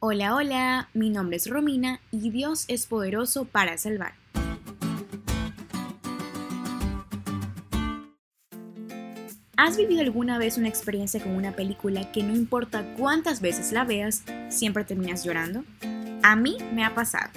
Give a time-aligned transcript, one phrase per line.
[0.00, 4.14] Hola, hola, mi nombre es Romina y Dios es poderoso para salvar.
[9.56, 13.82] ¿Has vivido alguna vez una experiencia con una película que no importa cuántas veces la
[13.82, 15.64] veas, siempre terminas llorando?
[16.22, 17.32] A mí me ha pasado,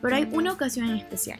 [0.00, 1.38] pero hay una ocasión en especial.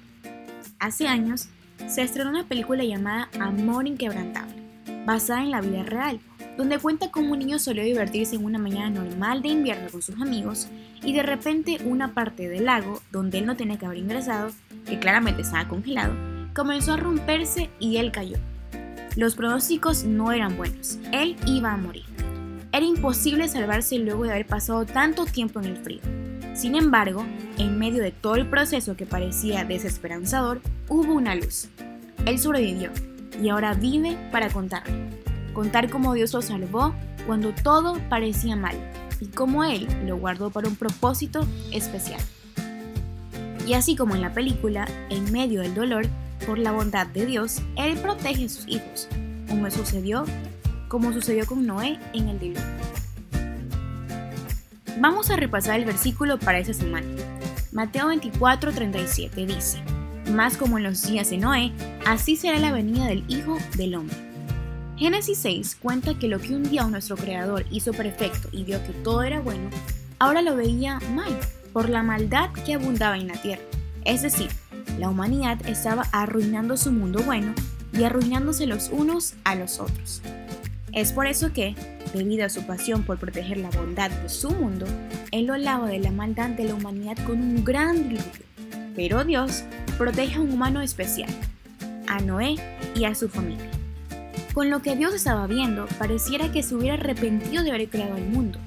[0.79, 1.49] Hace años
[1.89, 4.63] se estrenó una película llamada Amor Inquebrantable,
[5.07, 6.21] basada en la vida real,
[6.57, 10.21] donde cuenta cómo un niño solía divertirse en una mañana normal de invierno con sus
[10.21, 10.69] amigos
[11.03, 14.51] y de repente una parte del lago, donde él no tenía que haber ingresado,
[14.87, 16.15] que claramente estaba congelado,
[16.55, 18.37] comenzó a romperse y él cayó.
[19.17, 22.05] Los pronósticos no eran buenos, él iba a morir.
[22.73, 26.01] Era imposible salvarse luego de haber pasado tanto tiempo en el frío.
[26.55, 27.25] Sin embargo,
[27.59, 31.69] en medio de todo el proceso que parecía desesperanzador, hubo una luz.
[32.25, 32.91] Él sobrevivió
[33.43, 35.22] y ahora vive para contarlo.
[35.53, 36.95] Contar cómo Dios lo salvó
[37.27, 38.77] cuando todo parecía mal
[39.21, 42.21] y cómo Él lo guardó para un propósito especial.
[43.67, 46.07] Y así como en la película, en medio del dolor,
[46.47, 49.09] por la bondad de Dios, Él protege a sus hijos,
[49.49, 50.25] como sucedió,
[50.89, 52.63] como sucedió con Noé en el diluvio.
[54.99, 57.07] Vamos a repasar el versículo para esta semana.
[57.73, 59.83] Mateo 24:37 dice,
[60.33, 61.73] Más como en los días de Noé,
[62.05, 64.32] así será la venida del Hijo del Hombre.
[65.03, 68.93] Génesis 6 cuenta que lo que un día nuestro Creador hizo perfecto y vio que
[69.03, 69.69] todo era bueno,
[70.21, 71.37] ahora lo veía mal
[71.73, 73.65] por la maldad que abundaba en la tierra.
[74.05, 74.49] Es decir,
[75.01, 77.53] la humanidad estaba arruinando su mundo bueno
[77.93, 80.23] y arruinándose los unos a los otros.
[80.93, 81.75] Es por eso que,
[82.15, 84.87] debido a su pasión por proteger la bondad de su mundo,
[85.33, 88.45] Él lo lava de la maldad de la humanidad con un gran diluvio.
[88.95, 89.65] Pero Dios
[89.99, 91.31] protege a un humano especial,
[92.07, 92.55] a Noé
[92.95, 93.82] y a su familia.
[94.55, 98.27] Con lo que Dios estaba viendo, pareciera que se hubiera arrepentido de haber creado el
[98.27, 98.59] mundo.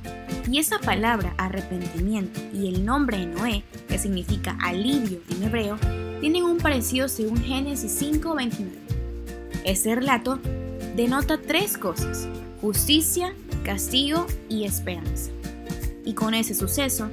[0.50, 5.78] Y esa palabra arrepentimiento y el nombre de Noé, que significa alivio en hebreo,
[6.22, 8.80] tienen un parecido según Génesis 5:29.
[9.64, 10.40] Ese relato
[10.96, 12.28] denota tres cosas,
[12.62, 13.34] justicia,
[13.64, 15.30] castigo y esperanza.
[16.04, 17.10] Y con ese suceso,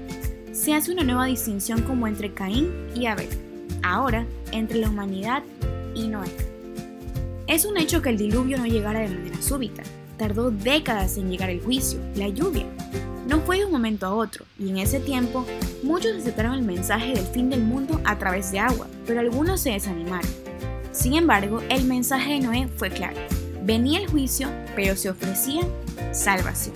[0.52, 3.28] se hace una nueva distinción como entre Caín y Abel,
[3.82, 5.42] ahora entre la humanidad
[5.94, 6.51] y Noé.
[7.52, 9.82] Es un hecho que el diluvio no llegara de manera súbita,
[10.16, 12.64] tardó décadas en llegar el juicio, la lluvia.
[13.28, 15.44] No fue de un momento a otro, y en ese tiempo
[15.82, 19.72] muchos aceptaron el mensaje del fin del mundo a través de agua, pero algunos se
[19.72, 20.30] desanimaron.
[20.92, 23.18] Sin embargo, el mensaje de Noé fue claro
[23.62, 25.60] Venía el juicio, pero se ofrecía
[26.10, 26.74] salvación.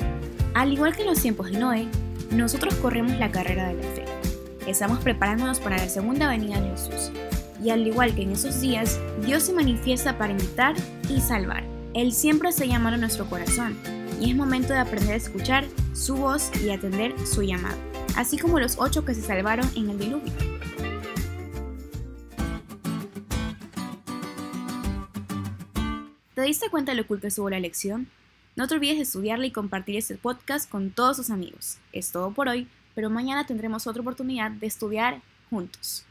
[0.53, 1.89] Al igual que en los tiempos de Noé,
[2.33, 4.05] nosotros corremos la carrera de la fe.
[4.67, 7.13] Estamos preparándonos para la segunda venida de Jesús.
[7.63, 10.75] Y al igual que en esos días, Dios se manifiesta para invitar
[11.09, 11.65] y salvar.
[11.95, 13.77] Él siempre se llama a nuestro corazón
[14.21, 15.65] y es momento de aprender a escuchar
[15.95, 17.79] su voz y atender su llamado,
[18.17, 20.33] así como los ocho que se salvaron en el diluvio.
[26.35, 28.09] ¿Te diste cuenta de lo cool que estuvo la lección?
[28.57, 31.79] No te olvides de estudiarla y compartir este podcast con todos tus amigos.
[31.93, 36.05] Es todo por hoy, pero mañana tendremos otra oportunidad de estudiar juntos.